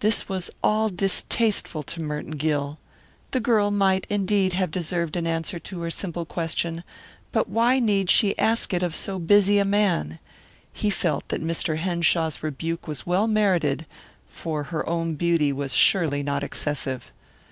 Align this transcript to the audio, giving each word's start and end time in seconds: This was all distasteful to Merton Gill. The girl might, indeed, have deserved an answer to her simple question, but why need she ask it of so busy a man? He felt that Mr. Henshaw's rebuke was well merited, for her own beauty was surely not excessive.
This 0.00 0.28
was 0.28 0.50
all 0.64 0.88
distasteful 0.88 1.84
to 1.84 2.02
Merton 2.02 2.32
Gill. 2.32 2.80
The 3.30 3.38
girl 3.38 3.70
might, 3.70 4.04
indeed, 4.10 4.52
have 4.54 4.72
deserved 4.72 5.14
an 5.14 5.28
answer 5.28 5.60
to 5.60 5.80
her 5.82 5.92
simple 5.92 6.24
question, 6.26 6.82
but 7.30 7.48
why 7.48 7.78
need 7.78 8.10
she 8.10 8.36
ask 8.36 8.74
it 8.74 8.82
of 8.82 8.96
so 8.96 9.20
busy 9.20 9.60
a 9.60 9.64
man? 9.64 10.18
He 10.72 10.90
felt 10.90 11.28
that 11.28 11.40
Mr. 11.40 11.76
Henshaw's 11.76 12.42
rebuke 12.42 12.88
was 12.88 13.06
well 13.06 13.28
merited, 13.28 13.86
for 14.26 14.64
her 14.74 14.84
own 14.90 15.14
beauty 15.14 15.52
was 15.52 15.72
surely 15.72 16.24
not 16.24 16.42
excessive. 16.42 17.12